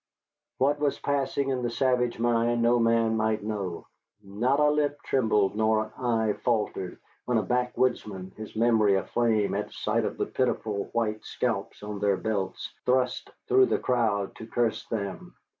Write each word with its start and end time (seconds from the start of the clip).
What 0.57 0.79
was 0.79 0.97
passing 0.97 1.49
in 1.49 1.61
the 1.61 1.69
savage 1.69 2.17
mind 2.17 2.63
no 2.63 2.79
man 2.79 3.15
might 3.15 3.43
know. 3.43 3.85
Not 4.23 4.59
a 4.59 4.71
lip 4.71 4.99
trembled 5.03 5.55
nor 5.55 5.83
an 5.83 5.91
eye 5.95 6.33
faltered 6.41 6.97
when 7.25 7.37
a 7.37 7.43
backwoodsman, 7.43 8.31
his 8.35 8.55
memory 8.55 8.95
aflame 8.95 9.53
at 9.53 9.71
sight 9.71 10.03
of 10.05 10.17
the 10.17 10.25
pitiful 10.25 10.85
white 10.93 11.23
scalps 11.23 11.83
on 11.83 11.99
their 11.99 12.17
belts, 12.17 12.73
thrust 12.83 13.29
through 13.47 13.67
the 13.67 13.77
crowd 13.77 14.35
to 14.37 14.47
curse 14.47 14.87
them. 14.87 15.35